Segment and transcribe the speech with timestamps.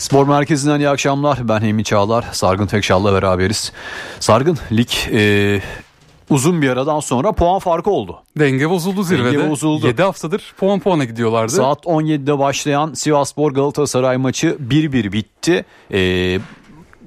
[0.00, 1.48] Spor Merkezi'nden iyi akşamlar.
[1.48, 2.24] Ben Emin Çağlar.
[2.32, 3.72] Sargın Tekşal'la beraberiz.
[4.20, 5.60] Sargın lig e,
[6.30, 8.22] uzun bir aradan sonra puan farkı oldu.
[8.38, 9.38] Denge bozuldu zirvede.
[9.38, 9.86] Denge bozuldu.
[9.86, 11.52] 7 haftadır puan puana gidiyorlardı.
[11.52, 15.64] Saat 17'de başlayan Sivasspor Galatasaray maçı 1-1 bitti.
[15.90, 15.98] E,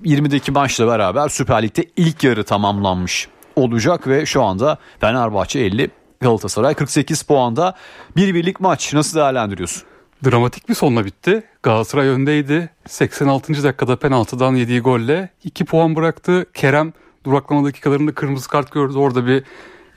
[0.06, 5.90] 20'deki maçla beraber Süper Lig'de ilk yarı tamamlanmış olacak ve şu anda Fenerbahçe 50
[6.20, 7.76] Galatasaray 48 puanda
[8.16, 9.93] bir birlik maç nasıl değerlendiriyorsun?
[10.26, 11.44] Dramatik bir sonla bitti.
[11.64, 12.70] Galatasaray öndeydi.
[12.88, 13.64] 86.
[13.64, 16.46] dakikada penaltıdan yediği golle 2 puan bıraktı.
[16.54, 18.98] Kerem duraklama dakikalarında kırmızı kart gördü.
[18.98, 19.44] Orada bir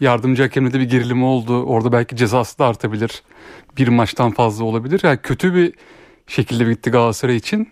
[0.00, 1.64] yardımcı hakemle de bir gerilimi oldu.
[1.64, 3.22] Orada belki cezası da artabilir.
[3.76, 5.00] Bir maçtan fazla olabilir.
[5.02, 5.72] Yani kötü bir
[6.26, 7.68] şekilde bitti Galatasaray için.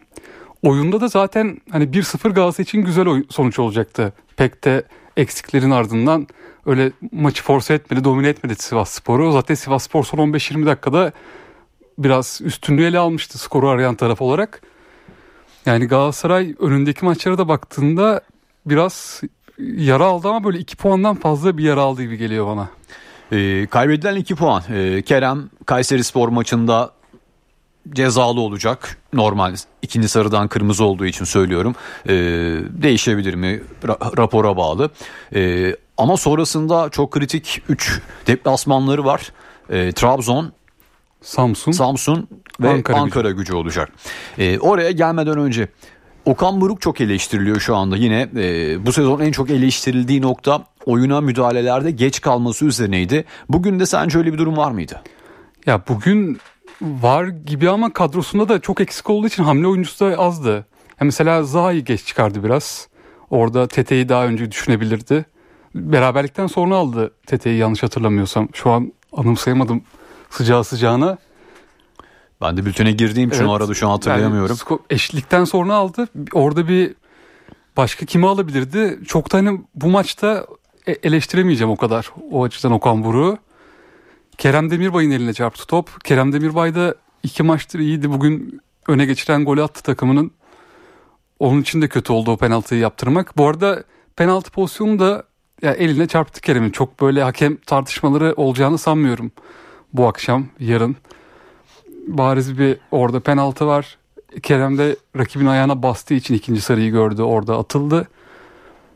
[0.63, 4.13] Oyunda da zaten hani 1-0 Galatasaray için güzel sonuç olacaktı.
[4.37, 4.83] Pek de
[5.17, 6.27] eksiklerin ardından
[6.67, 9.33] öyle maçı force etmedi, domine etmedi Sivas Sporu.
[9.33, 11.13] Zaten Sivas Spor son 15-20 dakikada
[11.99, 14.63] biraz üstünlüğü ele almıştı skoru arayan taraf olarak.
[15.67, 18.21] Yani Galatasaray önündeki maçlara da baktığında
[18.67, 19.23] biraz
[19.59, 22.69] yara aldı ama böyle 2 puandan fazla bir yara aldı gibi geliyor bana.
[23.33, 24.63] E, kaybedilen 2 puan.
[24.75, 26.91] E, Kerem Kayseri Spor maçında
[27.93, 28.99] cezalı olacak.
[29.13, 31.75] Normal ikinci sarıdan kırmızı olduğu için söylüyorum.
[32.09, 32.13] E,
[32.83, 33.63] değişebilir mi?
[33.83, 34.91] Ra- rapora bağlı.
[35.35, 39.33] E, ama sonrasında çok kritik 3 deplasmanları var.
[39.71, 40.53] E, Trabzon,
[41.25, 42.29] Samsun, Samsun
[42.61, 43.39] ve Ankara, Ankara gücü.
[43.39, 43.93] gücü olacak.
[44.39, 45.69] E, oraya gelmeden önce
[46.25, 48.29] Okan Buruk çok eleştiriliyor şu anda yine.
[48.37, 53.25] E, bu sezon en çok eleştirildiği nokta oyuna müdahalelerde geç kalması üzerineydi.
[53.49, 55.03] Bugün de sence öyle bir durum var mıydı?
[55.67, 56.39] Ya bugün
[56.83, 60.55] var gibi ama kadrosunda da çok eksik olduğu için hamle oyuncusu da azdı.
[61.01, 62.89] Ya mesela Zaha'yı geç çıkardı biraz.
[63.31, 65.25] Orada Tete'yi daha önce düşünebilirdi.
[65.75, 68.49] Beraberlikten sonra aldı Tete'yi yanlış hatırlamıyorsam.
[68.53, 69.83] Şu an anımsayamadım
[70.35, 71.19] sıcağı sıcağına.
[72.41, 74.57] Ben de bültene girdiğim için evet, o arada şu an hatırlayamıyorum.
[74.71, 76.09] Yani eşlikten sonra aldı.
[76.33, 76.95] Orada bir
[77.77, 78.99] başka kimi alabilirdi?
[79.07, 80.47] Çok da hani bu maçta
[80.87, 82.11] e, eleştiremeyeceğim o kadar.
[82.31, 83.39] O açıdan Okan Buruk'u.
[84.39, 86.05] Kerem Demirbay'ın eline çarptı top.
[86.05, 88.11] Kerem Demirbay da iki maçtır iyiydi.
[88.11, 90.31] Bugün öne geçiren golü attı takımının.
[91.39, 93.37] Onun için de kötü oldu o penaltıyı yaptırmak.
[93.37, 93.85] Bu arada
[94.17, 95.25] penaltı pozisyonu da
[95.63, 96.71] ya eline çarptı Kerem'in.
[96.71, 99.33] Çok böyle hakem tartışmaları olacağını sanmıyorum
[99.95, 100.97] bu akşam, yarın.
[102.07, 103.99] Bariz bir orada penaltı var.
[104.43, 107.23] Kerem de rakibin ayağına bastığı için ikinci sarıyı gördü.
[107.23, 108.09] Orada atıldı.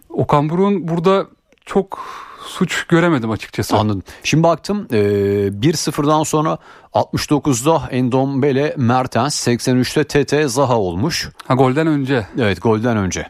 [0.09, 1.27] Okan Buruk'un burada
[1.65, 2.01] çok
[2.47, 3.77] suç göremedim açıkçası.
[3.77, 4.03] Anladım.
[4.23, 6.59] Şimdi baktım e, 1-0'dan sonra
[6.95, 11.31] 69'da Endombele Mertens 83'te TT Zaha olmuş.
[11.47, 12.27] Ha golden önce.
[12.39, 13.27] Evet golden önce.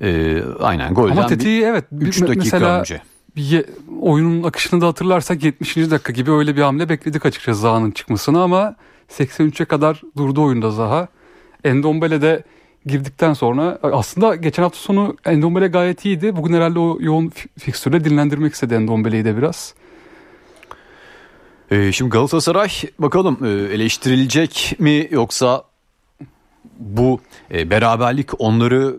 [0.00, 3.02] E, aynen golden Ama TT'yi evet 3 dakika mesela, önce.
[3.36, 3.64] Bir
[4.00, 5.76] oyunun akışını da hatırlarsak 70.
[5.76, 8.76] dakika gibi öyle bir hamle bekledik açıkçası Zaha'nın çıkmasını ama
[9.08, 11.08] 83'e kadar durdu oyunda Zaha.
[11.64, 12.44] Endombele de
[12.86, 16.36] girdikten sonra aslında geçen hafta sonu Endombele gayet iyiydi.
[16.36, 19.74] Bugün herhalde o yoğun fikstürle dinlendirmek istedi Endombele'yi de biraz.
[21.70, 25.64] Ee, şimdi Galatasaray bakalım e, eleştirilecek mi yoksa
[26.78, 27.20] bu
[27.50, 28.96] e, beraberlik onları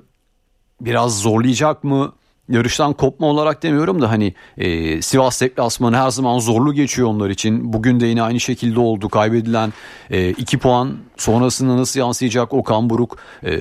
[0.81, 2.13] biraz zorlayacak mı?
[2.49, 7.73] Yarıştan kopma olarak demiyorum da hani e, Sivas deplasmanı her zaman zorlu geçiyor onlar için.
[7.73, 9.09] Bugün de yine aynı şekilde oldu.
[9.09, 9.73] Kaybedilen
[10.09, 13.51] 2 e, puan sonrasında nasıl yansıyacak Okan Buruk e,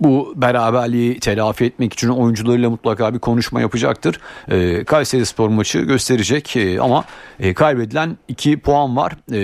[0.00, 4.20] bu beraberliği telafi etmek için oyuncularıyla mutlaka bir konuşma yapacaktır.
[4.48, 7.04] E, Kayseri Spor maçı gösterecek e, ama
[7.40, 9.12] e, kaybedilen 2 puan var.
[9.32, 9.38] E,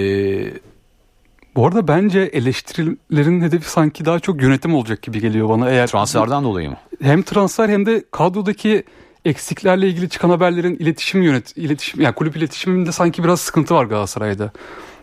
[1.57, 5.71] bu arada bence eleştirilerin hedefi sanki daha çok yönetim olacak gibi geliyor bana.
[5.71, 6.77] Eğer Transferden dolayı mı?
[7.03, 8.85] Hem transfer hem de kadrodaki
[9.25, 14.53] eksiklerle ilgili çıkan haberlerin iletişim yönet iletişim yani kulüp iletişiminde sanki biraz sıkıntı var Galatasaray'da.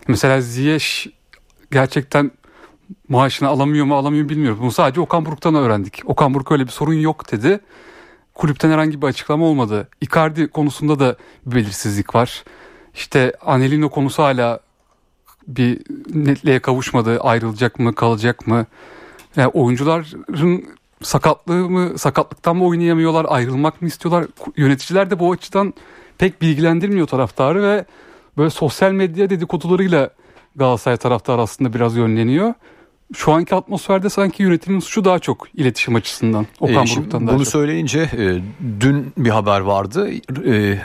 [0.07, 1.07] Mesela Ziyech
[1.71, 2.31] gerçekten
[3.09, 4.59] maaşını alamıyor mu alamıyor mu bilmiyorum.
[4.61, 6.01] Bunu sadece Okan Buruk'tan öğrendik.
[6.05, 7.59] Okan Buruk öyle bir sorun yok dedi.
[8.33, 9.89] Kulüpten herhangi bir açıklama olmadı.
[10.01, 12.43] Icardi konusunda da bir belirsizlik var.
[12.93, 14.59] İşte Anelino konusu hala
[15.57, 15.79] bir
[16.13, 17.19] netliğe kavuşmadı.
[17.19, 18.65] Ayrılacak mı, kalacak mı?
[19.35, 20.65] Yani oyuncuların
[21.01, 24.25] sakatlığı mı, sakatlıktan mı oynayamıyorlar, ayrılmak mı istiyorlar?
[24.57, 25.73] Yöneticiler de bu açıdan
[26.17, 27.85] pek bilgilendirmiyor taraftarı ve
[28.37, 30.09] böyle sosyal medya dedikodularıyla
[30.55, 32.53] Galatasaray taraftarı aslında biraz yönleniyor.
[33.15, 36.47] Şu anki atmosferde sanki yönetimin suçu daha çok iletişim açısından.
[36.59, 37.51] Okan e, Buruk'tan daha Bunu çok.
[37.51, 38.41] söyleyince e,
[38.81, 40.09] dün bir haber vardı.
[40.45, 40.79] E,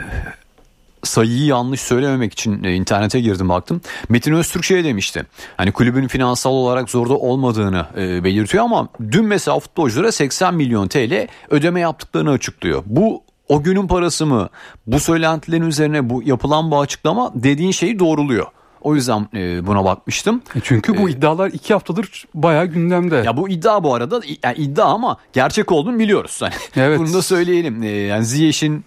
[1.07, 3.81] sayıyı yanlış söylememek için e, internete girdim baktım.
[4.09, 5.25] Metin Öztürk şey demişti.
[5.57, 11.27] Hani kulübün finansal olarak zorda olmadığını e, belirtiyor ama dün mesela futbolculara 80 milyon TL
[11.49, 12.83] ödeme yaptıklarını açıklıyor.
[12.85, 14.49] Bu o günün parası mı?
[14.87, 18.45] Bu söylentilerin üzerine bu yapılan bu açıklama dediğin şeyi doğruluyor.
[18.81, 20.41] O yüzden e, buna bakmıştım.
[20.63, 23.15] Çünkü bu iddialar iki haftadır bayağı gündemde.
[23.15, 26.39] Ya bu iddia bu arada yani iddia ama gerçek olduğunu biliyoruz.
[26.41, 26.99] Hani evet.
[26.99, 27.83] Bunu da söyleyelim.
[28.07, 28.85] Yani Ziyech'in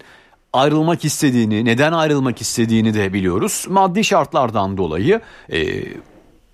[0.53, 3.65] ayrılmak istediğini, neden ayrılmak istediğini de biliyoruz.
[3.69, 5.21] Maddi şartlardan dolayı
[5.51, 5.83] e,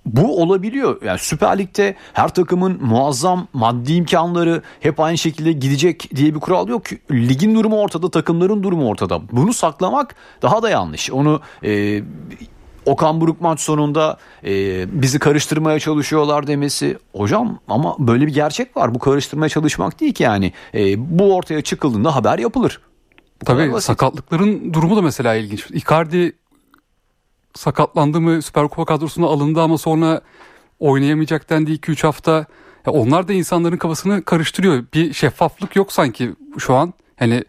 [0.05, 1.01] bu olabiliyor.
[1.05, 6.67] Yani Süper Lig'de her takımın muazzam maddi imkanları hep aynı şekilde gidecek diye bir kural
[6.67, 6.83] yok.
[7.11, 9.21] Ligin durumu ortada, takımların durumu ortada.
[9.31, 11.11] Bunu saklamak daha da yanlış.
[11.11, 12.01] Onu e,
[12.85, 14.51] Okan Buruk maç sonunda e,
[15.01, 16.97] bizi karıştırmaya çalışıyorlar demesi.
[17.15, 18.95] Hocam ama böyle bir gerçek var.
[18.95, 20.53] Bu karıştırmaya çalışmak değil ki yani.
[20.73, 22.79] E, bu ortaya çıkıldığında haber yapılır.
[23.42, 25.72] Bu Tabii sakatlıkların durumu da mesela ilginç.
[25.72, 26.36] Icardi
[27.56, 30.22] sakatlandı mı Süper Kupa kadrosuna alındı ama sonra
[30.80, 32.45] oynayamayacak dendi 2-3 hafta.
[32.86, 34.86] Ya onlar da insanların kafasını karıştırıyor.
[34.94, 36.94] Bir şeffaflık yok sanki şu an.
[37.19, 37.44] Hani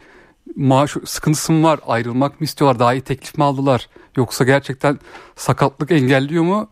[0.56, 1.80] maaş sıkıntısı mı var?
[1.86, 2.78] Ayrılmak mı istiyorlar?
[2.78, 3.88] Daha iyi teklif mi aldılar?
[4.16, 4.98] Yoksa gerçekten
[5.36, 6.70] sakatlık engelliyor mu?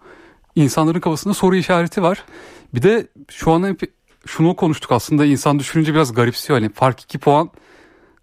[0.54, 2.24] İnsanların kafasında soru işareti var.
[2.74, 3.80] Bir de şu an hep
[4.26, 6.60] şunu konuştuk aslında insan düşününce biraz garipsiyor.
[6.60, 7.50] Hani fark 2 puan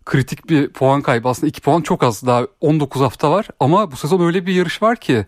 [0.05, 1.29] kritik bir puan kaybı.
[1.29, 2.25] Aslında 2 puan çok az.
[2.25, 3.47] Daha 19 hafta var.
[3.59, 5.25] Ama bu sezon öyle bir yarış var ki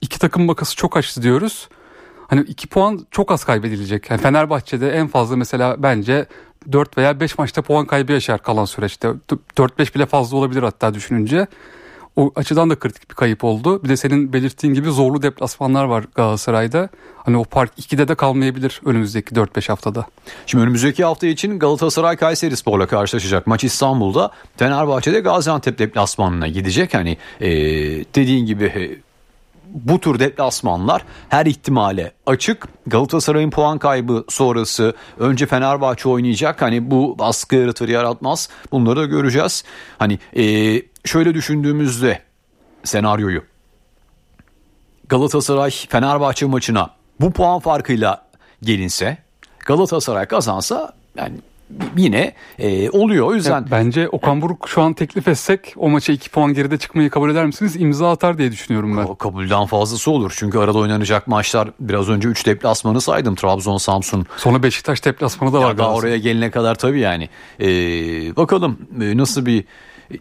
[0.00, 1.68] iki takım makası çok açtı diyoruz.
[2.28, 4.10] Hani 2 puan çok az kaybedilecek.
[4.10, 6.26] Yani Fenerbahçe'de en fazla mesela bence
[6.72, 9.08] 4 veya 5 maçta puan kaybı yaşar kalan süreçte.
[9.56, 11.46] 4-5 bile fazla olabilir hatta düşününce.
[12.18, 13.82] O açıdan da kritik bir kayıp oldu.
[13.84, 16.88] Bir de senin belirttiğin gibi zorlu deplasmanlar var Galatasaray'da.
[17.16, 20.06] Hani o park 2'de de kalmayabilir önümüzdeki 4-5 haftada.
[20.46, 23.46] Şimdi önümüzdeki hafta için Galatasaray Kayseri Spor'la karşılaşacak.
[23.46, 24.30] Maç İstanbul'da.
[24.56, 26.94] Fenerbahçe'de Gaziantep deplasmanına gidecek.
[26.94, 27.48] Hani ee,
[28.14, 29.00] dediğin gibi
[29.74, 32.68] bu tür deplasmanlar her ihtimale açık.
[32.86, 36.62] Galatasaray'ın puan kaybı sonrası önce Fenerbahçe oynayacak.
[36.62, 38.48] Hani bu baskı yaratır yaratmaz.
[38.72, 39.64] Bunları da göreceğiz.
[39.98, 40.42] Hani e,
[41.08, 42.22] şöyle düşündüğümüzde
[42.84, 43.42] senaryoyu
[45.08, 46.90] Galatasaray Fenerbahçe maçına
[47.20, 48.26] bu puan farkıyla
[48.62, 49.18] gelinse
[49.66, 51.34] Galatasaray kazansa yani
[51.96, 53.26] yine e, oluyor.
[53.26, 56.78] O yüzden evet, bence Okan Buruk şu an teklif etsek o maça 2 puan geride
[56.78, 57.76] çıkmayı kabul eder misiniz?
[57.76, 59.14] İmza atar diye düşünüyorum ben.
[59.14, 60.34] Kabulden fazlası olur.
[60.36, 63.34] Çünkü arada oynanacak maçlar biraz önce 3 deplasmanı saydım.
[63.34, 64.26] Trabzon, Samsun.
[64.36, 65.68] Sonra Beşiktaş deplasmanı da var.
[65.68, 67.28] Ya daha oraya gelene kadar tabii yani.
[67.60, 67.66] Ee,
[68.36, 69.64] bakalım e, nasıl bir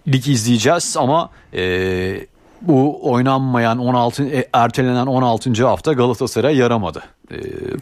[0.07, 2.27] lig izleyeceğiz ama e,
[2.61, 5.65] bu oynanmayan 16 e, ertelenen 16.
[5.65, 7.03] hafta Galatasaray yaramadı.
[7.31, 7.35] Ee,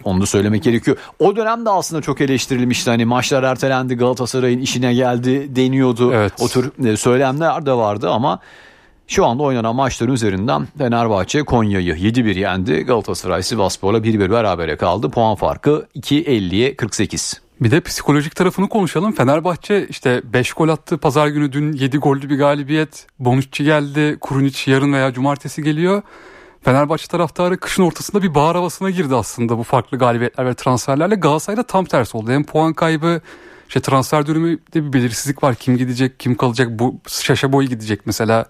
[0.03, 0.97] onu da söylemek gerekiyor.
[1.19, 2.89] O dönemde aslında çok eleştirilmişti.
[2.89, 6.13] Hani maçlar ertelendi Galatasaray'ın işine geldi deniyordu.
[6.13, 6.33] Evet.
[6.39, 8.39] O tür e, söylemler de vardı ama
[9.07, 12.81] şu anda oynanan maçların üzerinden Fenerbahçe Konya'yı 7-1 yendi.
[12.81, 15.09] Galatasaray Sivasspor'la 1-1 berabere kaldı.
[15.09, 17.44] Puan farkı 2.50'ye 48.
[17.61, 19.11] Bir de psikolojik tarafını konuşalım.
[19.11, 20.97] Fenerbahçe işte 5 gol attı.
[20.97, 23.07] Pazar günü dün 7 gollü bir galibiyet.
[23.19, 24.17] Bonucci geldi.
[24.21, 26.01] Kurunic yarın veya cumartesi geliyor.
[26.61, 31.15] Fenerbahçe taraftarı kışın ortasında bir bahar havasına girdi aslında bu farklı galibiyetler ve transferlerle.
[31.15, 32.31] Galatasaray'da tam tersi oldu.
[32.31, 33.21] Hem puan kaybı
[33.67, 35.55] işte transfer dönümü de bir belirsizlik var.
[35.55, 36.69] Kim gidecek, kim kalacak?
[36.71, 38.45] Bu Şaşa Boy gidecek mesela.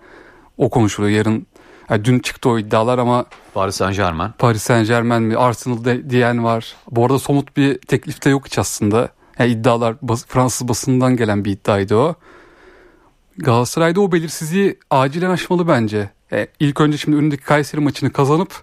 [0.57, 1.47] O konuşuluyor yarın.
[1.89, 4.31] Yani dün çıktı o iddialar ama Paris Saint Germain.
[4.37, 6.75] Paris Saint Germain mi Arsenal de, diyen var.
[6.91, 9.09] Bu arada somut bir teklif de yok hiç aslında.
[9.39, 12.15] Yani iddialar bas, Fransız basından gelen bir iddiaydı o.
[13.37, 16.09] Galatasaray'da o belirsizliği acilen aşmalı bence.
[16.31, 18.53] E, ilk önce şimdi önündeki Kayseri maçını kazanıp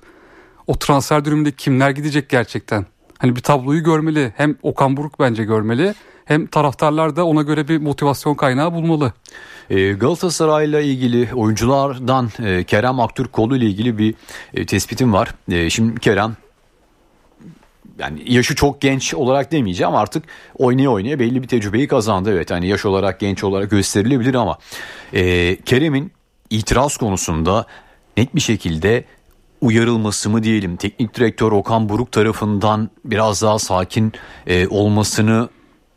[0.66, 2.86] o transfer döneminde kimler gidecek gerçekten?
[3.18, 4.32] Hani bir tabloyu görmeli.
[4.36, 5.94] Hem Okan Buruk bence görmeli.
[6.24, 9.12] Hem taraftarlar da ona göre bir motivasyon kaynağı bulmalı.
[9.72, 14.14] E, Galatasaray'la ilgili oyunculardan e, Kerem Aktürkoğlu ile ilgili bir
[14.54, 15.34] e, tespitim var.
[15.50, 16.36] E, şimdi Kerem
[17.98, 20.24] yani yaşı çok genç olarak demeyeceğim artık
[20.58, 22.32] oynaya oynaya belli bir tecrübeyi kazandı.
[22.32, 24.58] Evet hani yaş olarak genç olarak gösterilebilir ama
[25.12, 26.12] e, Kerem'in
[26.50, 27.66] itiraz konusunda
[28.16, 29.04] net bir şekilde
[29.60, 34.12] uyarılması mı diyelim teknik direktör Okan Buruk tarafından biraz daha sakin
[34.46, 35.48] e, olmasını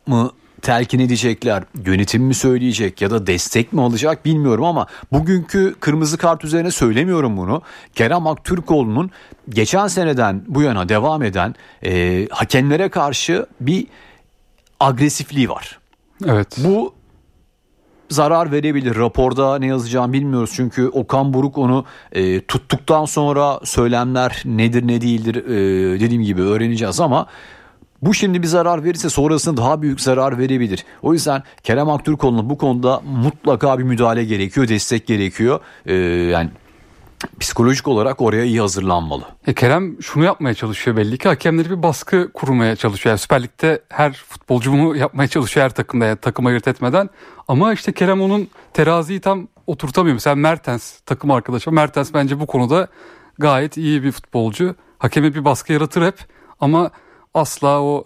[0.06, 0.30] mı
[0.62, 6.44] telkin edecekler, yönetim mi söyleyecek ya da destek mi alacak bilmiyorum ama bugünkü kırmızı kart
[6.44, 7.62] üzerine söylemiyorum bunu.
[7.94, 9.10] Kerem Aktürkoğlu'nun
[9.48, 13.86] geçen seneden bu yana devam eden e, hakemlere karşı bir
[14.80, 15.78] agresifliği var.
[16.26, 16.56] Evet.
[16.58, 16.94] Bu
[18.10, 18.96] zarar verebilir.
[18.96, 20.50] Raporda ne yazacağım bilmiyoruz.
[20.54, 27.00] Çünkü Okan Buruk onu e, tuttuktan sonra söylemler nedir ne değildir e, dediğim gibi öğreneceğiz
[27.00, 27.26] ama
[28.02, 30.84] bu şimdi bir zarar verirse sonrasında daha büyük zarar verebilir.
[31.02, 35.60] O yüzden Kerem Aktürkoğlu'na bu konuda mutlaka bir müdahale gerekiyor, destek gerekiyor.
[35.86, 36.50] Ee, yani
[37.40, 39.22] psikolojik olarak oraya iyi hazırlanmalı.
[39.46, 43.10] E Kerem şunu yapmaya çalışıyor belli ki hakemleri bir baskı kurmaya çalışıyor.
[43.10, 47.10] Yani Süper Lig'de her futbolcu bunu yapmaya çalışıyor her takımda yani takım ayırt etmeden.
[47.48, 50.14] Ama işte Kerem onun teraziyi tam oturtamıyor.
[50.14, 51.72] Mesela Mertens takım arkadaşı.
[51.72, 52.88] Mertens bence bu konuda
[53.38, 54.74] gayet iyi bir futbolcu.
[54.98, 56.18] Hakeme bir baskı yaratır hep
[56.60, 56.90] ama
[57.36, 58.04] asla o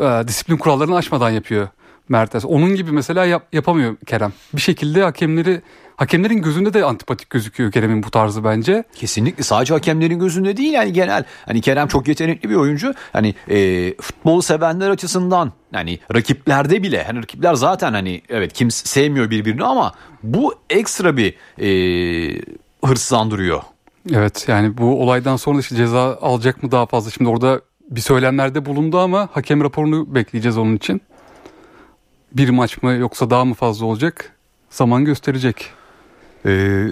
[0.00, 1.68] e, disiplin kurallarını aşmadan yapıyor
[2.08, 2.44] Mertens.
[2.44, 4.32] Onun gibi mesela yap, yapamıyor Kerem.
[4.54, 5.62] Bir şekilde hakemleri
[5.96, 8.84] hakemlerin gözünde de antipatik gözüküyor Kerem'in bu tarzı bence.
[8.94, 11.24] Kesinlikle sadece hakemlerin gözünde değil yani genel.
[11.46, 12.94] Hani Kerem çok yetenekli bir oyuncu.
[13.12, 19.30] Hani e, futbolu sevenler açısından hani rakiplerde bile hani rakipler zaten hani evet kimse sevmiyor
[19.30, 19.92] birbirini ama
[20.22, 22.40] bu ekstra bir e,
[22.84, 23.62] hırslandırıyor.
[24.10, 27.60] Evet yani bu olaydan sonra işte ceza alacak mı daha fazla şimdi orada
[27.96, 31.02] bir söylemlerde bulundu ama hakem raporunu bekleyeceğiz onun için.
[32.32, 34.36] Bir maç mı yoksa daha mı fazla olacak?
[34.70, 35.70] Zaman gösterecek.
[36.46, 36.86] Ee,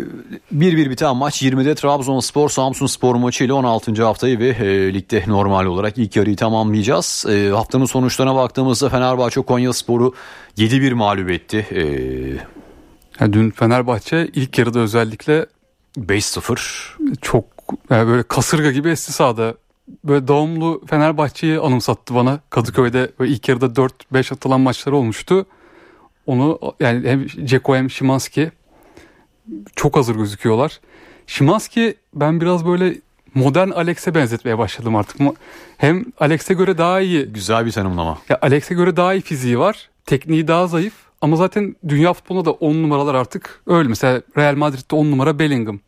[0.51, 4.05] bir bir biten maç 20'de Trabzonspor Samsun Spor maçı ile 16.
[4.05, 7.27] haftayı ve e, ligde normal olarak ilk yarıyı tamamlayacağız.
[7.29, 10.15] E, haftanın sonuçlarına baktığımızda Fenerbahçe Konya Spor'u
[10.59, 11.67] 7-1 mağlup etti.
[11.71, 11.83] E,
[13.21, 15.47] yani dün Fenerbahçe ilk yarıda özellikle
[15.99, 17.45] 5-0 çok
[17.91, 19.55] yani böyle kasırga gibi esti sahada.
[20.05, 22.41] Böyle doğumlu Fenerbahçe'yi anımsattı bana.
[22.51, 25.47] Kadıköy'de böyle ilk yarıda 4-5 atılan maçları olmuştu.
[26.27, 28.51] Onu yani hem Ceko hem Şimanski
[29.77, 30.81] çok hazır gözüküyorlar.
[31.27, 32.95] Şimanski ben biraz böyle
[33.35, 35.21] modern Alex'e benzetmeye başladım artık.
[35.77, 37.27] Hem Alex'e göre daha iyi.
[37.27, 38.19] Güzel bir tanımlama.
[38.29, 39.91] Ya Alex'e göre daha iyi fiziği var.
[40.07, 40.95] Tekniği daha zayıf.
[41.21, 43.89] Ama zaten dünya futbolunda da 10 numaralar artık öyle.
[43.89, 45.81] Mesela Real Madrid'de 10 numara Bellingham.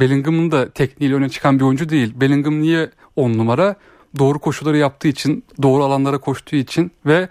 [0.00, 2.12] Bellingham'ın da tekniğiyle öne çıkan bir oyuncu değil.
[2.20, 3.76] Bellingham niye 10 numara?
[4.18, 7.28] Doğru koşuları yaptığı için, doğru alanlara koştuğu için ve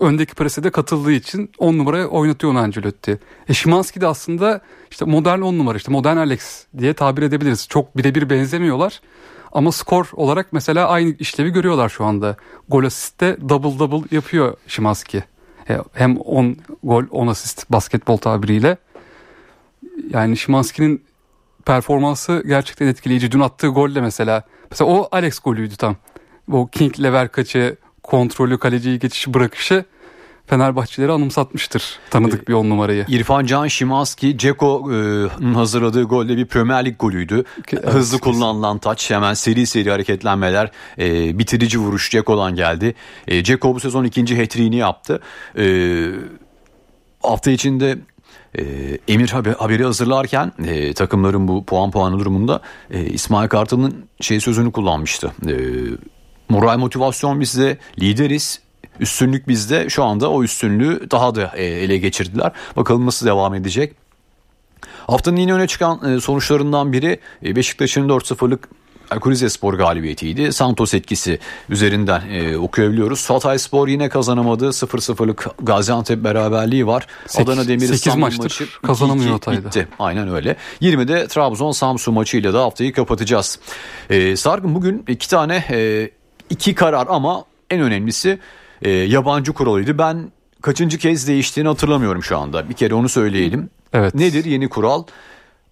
[0.00, 3.18] öndeki presede katıldığı için 10 numaraya oynatıyor onu Ancelotti.
[3.48, 7.68] E Şimanski de aslında işte modern 10 numara işte modern Alex diye tabir edebiliriz.
[7.68, 9.00] Çok birebir benzemiyorlar.
[9.52, 12.36] Ama skor olarak mesela aynı işlevi görüyorlar şu anda.
[12.68, 15.24] Gol asiste double double yapıyor Şimanski.
[15.68, 18.76] E, hem 10 gol 10 asist basketbol tabiriyle.
[20.10, 21.02] Yani Şimanski'nin
[21.64, 23.32] performansı gerçekten etkileyici.
[23.32, 24.42] Dün attığı golle mesela.
[24.70, 25.96] Mesela o Alex golüydü tam.
[26.52, 29.84] O King lever kaçı kontrolü, kaleciyi geçişi bırakışı
[30.48, 33.04] Fenerbahçeleri anımsatmıştır tanıdık bir on numarayı.
[33.08, 37.44] İrfan Can Şimanski, Ceko'nun hazırladığı golde bir Premier Lig golüydü.
[37.72, 42.94] Evet, Hızlı kullanılan taç, hemen seri seri hareketlenmeler, e, bitirici vuruş Ceko'dan geldi.
[43.26, 45.20] E, Ceko bu sezon ikinci hat yaptı.
[45.58, 45.64] E,
[47.22, 47.98] hafta içinde
[48.58, 48.62] e,
[49.08, 49.28] Emir
[49.58, 55.32] haberi hazırlarken e, takımların bu puan puanı durumunda e, İsmail Kartal'ın şey sözünü kullanmıştı.
[55.48, 55.54] E,
[56.48, 58.60] moral motivasyon bizde lideriz
[59.00, 62.52] üstünlük bizde şu anda o üstünlüğü daha da e, ele geçirdiler.
[62.76, 63.94] Bakalım nasıl devam edecek.
[65.06, 68.68] Haftanın yine öne çıkan e, sonuçlarından biri e, Beşiktaş'ın 4-0'lık
[69.10, 70.52] Alkurize Spor galibiyetiydi.
[70.52, 71.38] Santos etkisi
[71.68, 73.30] üzerinden e, okuyabiliyoruz.
[73.30, 74.66] Hatay Spor yine kazanamadı.
[74.66, 77.06] 0-0'lık Gaziantep beraberliği var.
[77.26, 79.66] 8, Adana Demir 8 maçtır maçı kazanamıyor Hatay'da.
[79.66, 79.88] Bitti.
[79.98, 80.56] Aynen öyle.
[80.82, 83.58] 20'de Trabzon Samsun maçıyla da haftayı kapatacağız.
[84.10, 86.10] E, Sargın bugün iki tane e,
[86.50, 88.38] iki karar ama en önemlisi
[88.82, 89.98] e, yabancı kuralıydı.
[89.98, 92.68] Ben kaçıncı kez değiştiğini hatırlamıyorum şu anda.
[92.68, 93.70] Bir kere onu söyleyelim.
[93.92, 94.14] Evet.
[94.14, 95.04] Nedir yeni kural?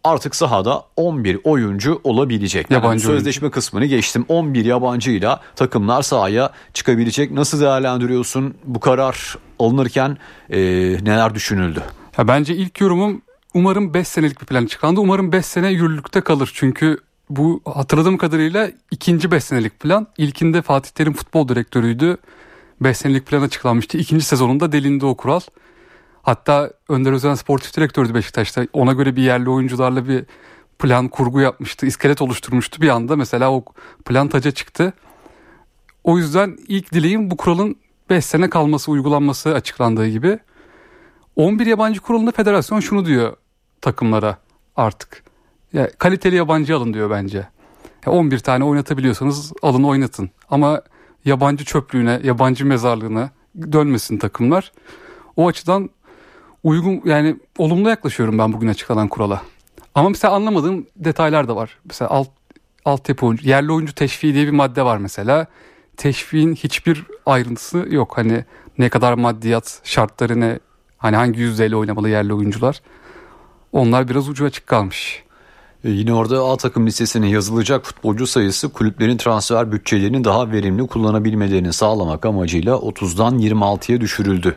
[0.07, 2.71] Artık sahada 11 oyuncu olabilecek.
[2.71, 3.55] Yabancı yani sözleşme oyuncu.
[3.55, 4.25] kısmını geçtim.
[4.29, 7.31] 11 yabancıyla takımlar sahaya çıkabilecek.
[7.31, 8.55] Nasıl değerlendiriyorsun?
[8.65, 10.19] Bu karar alınırken
[10.51, 10.59] e,
[11.03, 11.83] neler düşünüldü?
[12.19, 13.23] Ya bence ilk yorumum
[13.55, 15.01] umarım 5 senelik bir plan çıkandı.
[15.01, 16.51] Umarım 5 sene yürürlükte kalır.
[16.55, 16.99] Çünkü
[17.31, 20.07] bu hatırladığım kadarıyla ikinci 5 senelik plan.
[20.19, 22.17] İlkinde Fatih Terim futbol direktörüydü.
[22.81, 23.99] 5 senelik plan açıklanmıştı.
[23.99, 25.41] İkinci sezonunda delindi o kural.
[26.27, 28.67] Hatta Önder Özen sportif direktördü Beşiktaş'ta.
[28.73, 30.25] Ona göre bir yerli oyuncularla bir
[30.79, 31.87] plan kurgu yapmıştı.
[31.87, 33.17] İskelet oluşturmuştu bir anda.
[33.17, 33.65] Mesela o
[34.05, 34.93] plan taca çıktı.
[36.05, 37.77] O yüzden ilk dileğim bu kuralın
[38.11, 40.39] 5 sene kalması, uygulanması açıklandığı gibi.
[41.37, 43.37] 11 yabancı kuralında federasyon şunu diyor
[43.81, 44.39] takımlara
[44.77, 45.23] artık.
[45.73, 47.49] Ya, kaliteli yabancı alın diyor bence.
[48.07, 50.31] Ya, 11 tane oynatabiliyorsanız alın oynatın.
[50.51, 50.83] Ama
[51.25, 53.31] yabancı çöplüğüne, yabancı mezarlığına
[53.73, 54.73] dönmesin takımlar.
[55.37, 55.91] O açıdan
[56.67, 59.43] uygun yani olumlu yaklaşıyorum ben bugün açıklanan kurala.
[59.95, 61.79] Ama mesela anlamadığım detaylar da var.
[61.85, 62.29] Mesela alt
[62.85, 65.47] altyapı oyuncu, yerli oyuncu teşviği diye bir madde var mesela.
[65.97, 68.19] Teşviğin hiçbir ayrıntısı yok.
[68.19, 68.45] Hani
[68.79, 70.59] ne kadar maddiyat, şartları ne,
[70.99, 72.83] hani hangi yüzdeyle oynamalı yerli oyuncular.
[73.73, 75.23] Onlar biraz ucu açık kalmış.
[75.85, 81.73] E, yine orada A takım listesine yazılacak futbolcu sayısı kulüplerin transfer bütçelerini daha verimli kullanabilmelerini
[81.73, 84.57] sağlamak amacıyla 30'dan 26'ya düşürüldü.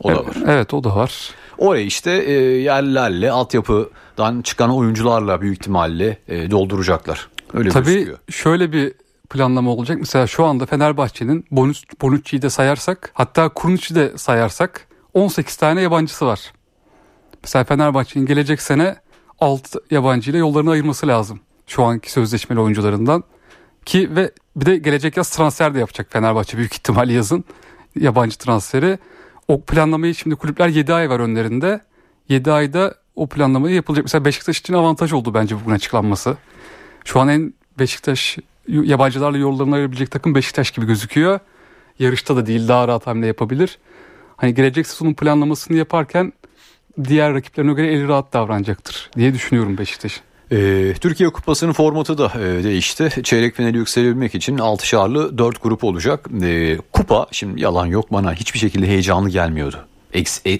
[0.00, 0.36] O da var.
[0.46, 1.30] Evet o da var.
[1.58, 7.28] Oraya işte e, yerlilerle altyapıdan çıkan oyuncularla büyük ihtimalle e, dolduracaklar.
[7.54, 8.18] Öyle Tabii gözüküyor.
[8.30, 8.92] şöyle bir
[9.30, 9.98] planlama olacak.
[10.00, 16.26] Mesela şu anda Fenerbahçe'nin Bonus, Bonucci'yi de sayarsak hatta Kurnucci'yi de sayarsak 18 tane yabancısı
[16.26, 16.52] var.
[17.42, 18.96] Mesela Fenerbahçe'nin gelecek sene
[19.40, 21.40] 6 yabancı ile yollarını ayırması lazım.
[21.66, 23.24] Şu anki sözleşmeli oyuncularından.
[23.86, 27.44] Ki ve bir de gelecek yaz transfer de yapacak Fenerbahçe büyük ihtimal yazın.
[27.96, 28.98] Yabancı transferi.
[29.48, 31.80] O planlamayı şimdi kulüpler 7 ay var önlerinde.
[32.28, 34.04] 7 ayda o planlamayı yapılacak.
[34.04, 36.36] Mesela Beşiktaş için avantaj oldu bence bugün açıklanması.
[37.04, 41.40] Şu an en Beşiktaş yabancılarla yollarını ayırabilecek takım Beşiktaş gibi gözüküyor.
[41.98, 43.78] Yarışta da değil daha rahat hamle yapabilir.
[44.36, 46.32] Hani gelecek sezonun planlamasını yaparken
[47.04, 50.22] diğer rakiplerine göre eli rahat davranacaktır diye düşünüyorum Beşiktaş.
[50.52, 53.22] Ee, Türkiye Kupası'nın formatı da e, değişti.
[53.22, 56.28] Çeyrek finali yükselebilmek için 6'şarlı 4 grup olacak.
[56.42, 59.86] E, kupa şimdi yalan yok bana hiçbir şekilde heyecanlı gelmiyordu.
[60.14, 60.58] E,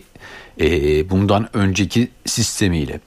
[0.60, 3.00] e, bundan önceki sistemiyle.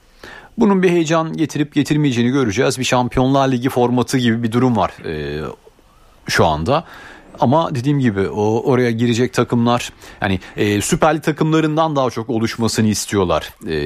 [0.58, 2.78] Bunun bir heyecan getirip getirmeyeceğini göreceğiz.
[2.78, 4.92] Bir Şampiyonlar Ligi formatı gibi bir durum var
[6.28, 6.84] şu anda.
[7.40, 13.54] Ama dediğim gibi o oraya girecek takımlar yani e, Süper takımlarından daha çok oluşmasını istiyorlar.
[13.68, 13.76] E,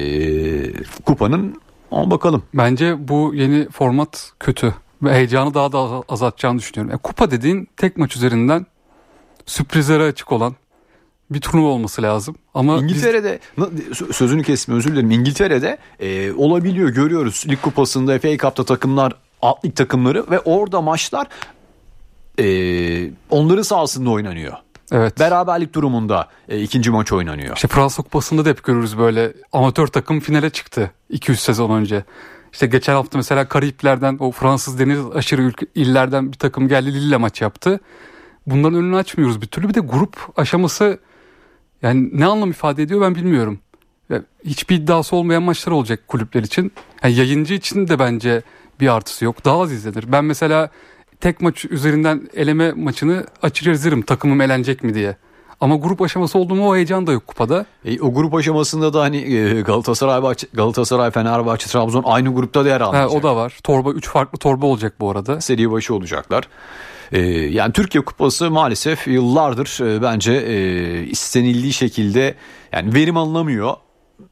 [1.05, 1.61] kupanın
[1.93, 2.43] ama bakalım.
[2.53, 4.75] Bence bu yeni format kötü.
[5.03, 6.91] Ve heyecanı daha da azaltacağını düşünüyorum.
[6.91, 8.65] Yani kupa dediğin tek maç üzerinden
[9.45, 10.55] sürprizlere açık olan
[11.29, 12.35] bir turnuva olması lazım.
[12.53, 14.15] Ama İngiltere'de biz...
[14.15, 15.11] sözünü kesme özür dilerim.
[15.11, 17.43] İngiltere'de e, olabiliyor görüyoruz.
[17.49, 21.27] Lig kupasında FA Cup'ta takımlar alt lig takımları ve orada maçlar
[22.39, 22.45] e,
[23.29, 24.53] onların sahasında oynanıyor.
[24.93, 25.19] Evet.
[25.19, 27.55] Beraberlik durumunda e, ikinci maç oynanıyor.
[27.55, 32.03] İşte Fransa Kupası'nda da hep görürüz böyle amatör takım finale çıktı 200 sezon önce.
[32.53, 37.17] İşte geçen hafta mesela Karayipler'den o Fransız deniz aşırı ülke, illerden bir takım geldi Lille
[37.17, 37.79] maç yaptı.
[38.47, 39.69] Bunların önünü açmıyoruz bir türlü.
[39.69, 40.99] Bir de grup aşaması
[41.81, 43.59] yani ne anlam ifade ediyor ben bilmiyorum.
[44.45, 46.71] Hiçbir iddiası olmayan maçlar olacak kulüpler için.
[47.03, 48.41] Yani yayıncı için de bence
[48.79, 49.45] bir artısı yok.
[49.45, 50.11] Daha az izlenir.
[50.11, 50.69] Ben mesela
[51.23, 55.15] tek maç üzerinden eleme maçını açıcı izlerim takımım elenecek mi diye.
[55.61, 57.65] Ama grup aşaması oldu mu o heyecan da yok kupada.
[57.85, 62.81] E, o grup aşamasında da hani e, Galatasaray, Galatasaray, Fenerbahçe, Trabzon aynı grupta da yer
[62.81, 63.11] alacak.
[63.11, 63.59] o da var.
[63.63, 65.41] Torba 3 farklı torba olacak bu arada.
[65.41, 66.47] Seri başı olacaklar.
[67.11, 72.35] E, yani Türkiye Kupası maalesef yıllardır e, bence e, istenildiği şekilde
[72.71, 73.73] yani verim alınamıyor.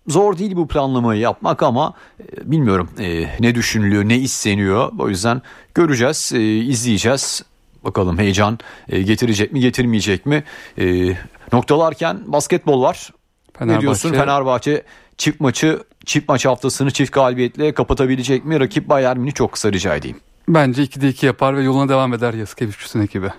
[0.08, 4.92] Zor değil bu planlamayı yapmak ama e, bilmiyorum e, ne düşünülüyor, ne isteniyor.
[5.00, 5.42] O yüzden
[5.76, 7.44] göreceğiz, e, izleyeceğiz.
[7.84, 10.44] Bakalım heyecan e, getirecek mi, getirmeyecek mi?
[10.78, 11.16] E,
[11.54, 13.10] noktalarken basketbol var.
[13.58, 13.78] Fenerbahçe.
[13.78, 14.12] Ne diyorsun?
[14.14, 14.84] Fenerbahçe
[15.18, 18.60] çift maçı, çift maç haftasını çift galibiyetle kapatabilecek mi?
[18.60, 20.18] Rakip Bayern Münih çok kısa rica edeyim.
[20.48, 23.30] Bence 2'de 2 yapar ve yoluna devam eder Yaskevicius'un ekibi.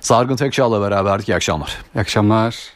[0.00, 1.28] Sargın Tekşal'la beraberdik.
[1.28, 1.76] İyi akşamlar.
[1.96, 2.75] İyi akşamlar.